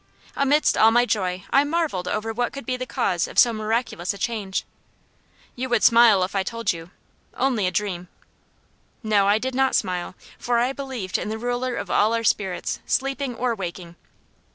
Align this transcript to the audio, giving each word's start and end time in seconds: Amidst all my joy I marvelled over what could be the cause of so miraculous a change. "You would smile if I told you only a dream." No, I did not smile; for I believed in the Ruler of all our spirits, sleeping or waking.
Amidst 0.35 0.79
all 0.79 0.89
my 0.89 1.05
joy 1.05 1.43
I 1.51 1.63
marvelled 1.63 2.07
over 2.07 2.33
what 2.33 2.51
could 2.51 2.65
be 2.65 2.75
the 2.75 2.87
cause 2.87 3.27
of 3.27 3.37
so 3.37 3.53
miraculous 3.53 4.15
a 4.15 4.17
change. 4.17 4.65
"You 5.55 5.69
would 5.69 5.83
smile 5.83 6.23
if 6.23 6.33
I 6.35 6.41
told 6.41 6.73
you 6.73 6.89
only 7.35 7.67
a 7.67 7.71
dream." 7.71 8.07
No, 9.03 9.27
I 9.27 9.37
did 9.37 9.53
not 9.53 9.75
smile; 9.75 10.15
for 10.39 10.57
I 10.57 10.73
believed 10.73 11.19
in 11.19 11.29
the 11.29 11.37
Ruler 11.37 11.75
of 11.75 11.91
all 11.91 12.15
our 12.15 12.23
spirits, 12.23 12.79
sleeping 12.87 13.35
or 13.35 13.53
waking. 13.53 13.95